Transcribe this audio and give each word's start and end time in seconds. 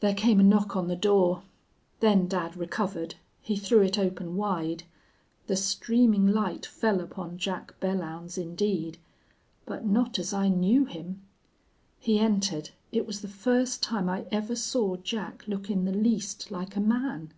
There 0.00 0.14
came 0.14 0.40
a 0.40 0.42
knock 0.42 0.76
on 0.76 0.88
the 0.88 0.96
door. 0.96 1.42
Then 2.00 2.26
dad 2.26 2.56
recovered. 2.56 3.16
He 3.42 3.54
threw 3.58 3.82
it 3.82 3.98
open 3.98 4.34
wide. 4.36 4.84
The 5.46 5.56
streaming 5.56 6.26
light 6.26 6.64
fell 6.64 7.02
upon 7.02 7.36
Jack 7.36 7.78
Belllounds, 7.78 8.38
indeed, 8.38 8.96
but 9.66 9.84
not 9.84 10.18
as 10.18 10.32
I 10.32 10.48
knew 10.48 10.86
him. 10.86 11.20
He 12.00 12.18
entered. 12.18 12.70
It 12.92 13.06
was 13.06 13.20
the 13.20 13.28
first 13.28 13.82
time 13.82 14.08
I 14.08 14.24
ever 14.32 14.56
saw 14.56 14.96
Jack 14.96 15.46
look 15.46 15.68
in 15.68 15.84
the 15.84 15.92
least 15.92 16.50
like 16.50 16.74
a 16.74 16.80
man. 16.80 17.34